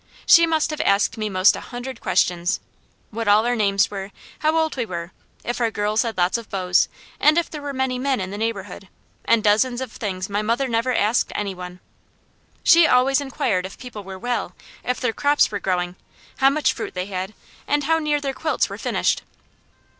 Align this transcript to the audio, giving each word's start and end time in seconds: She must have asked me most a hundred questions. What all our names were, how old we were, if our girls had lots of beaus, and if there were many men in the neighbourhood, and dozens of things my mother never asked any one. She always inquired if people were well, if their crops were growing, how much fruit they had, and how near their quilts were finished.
She 0.25 0.47
must 0.47 0.71
have 0.71 0.81
asked 0.81 1.15
me 1.15 1.29
most 1.29 1.55
a 1.55 1.59
hundred 1.59 2.01
questions. 2.01 2.59
What 3.11 3.27
all 3.27 3.45
our 3.45 3.55
names 3.55 3.91
were, 3.91 4.09
how 4.39 4.57
old 4.57 4.75
we 4.75 4.83
were, 4.83 5.11
if 5.43 5.61
our 5.61 5.69
girls 5.69 6.01
had 6.01 6.17
lots 6.17 6.39
of 6.39 6.49
beaus, 6.49 6.87
and 7.19 7.37
if 7.37 7.51
there 7.51 7.61
were 7.61 7.71
many 7.71 7.99
men 7.99 8.19
in 8.19 8.31
the 8.31 8.37
neighbourhood, 8.39 8.87
and 9.25 9.43
dozens 9.43 9.79
of 9.79 9.91
things 9.91 10.27
my 10.27 10.41
mother 10.41 10.67
never 10.67 10.91
asked 10.91 11.31
any 11.35 11.53
one. 11.53 11.81
She 12.63 12.87
always 12.87 13.21
inquired 13.21 13.63
if 13.67 13.77
people 13.77 14.03
were 14.03 14.17
well, 14.17 14.55
if 14.83 14.99
their 14.99 15.13
crops 15.13 15.51
were 15.51 15.59
growing, 15.59 15.95
how 16.37 16.49
much 16.49 16.73
fruit 16.73 16.95
they 16.95 17.05
had, 17.05 17.35
and 17.67 17.83
how 17.83 17.99
near 17.99 18.19
their 18.19 18.33
quilts 18.33 18.69
were 18.69 18.79
finished. 18.79 19.21